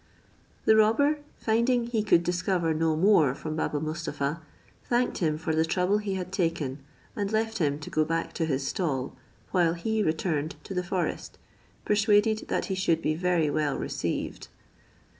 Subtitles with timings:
[0.65, 4.41] The robber, finding he could discover no more from Baba Mustapha,
[4.85, 6.79] thanked him for the trouble he had taken,
[7.15, 9.15] and left him to go back to his stall,
[9.51, 11.37] while he returned to the forest,
[11.85, 14.47] persuaded that he should be very well received.